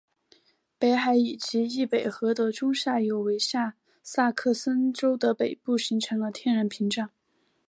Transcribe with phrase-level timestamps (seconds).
[0.79, 7.11] 北海以及易北河的中下游为下萨克森州的北部形成了天然屏障。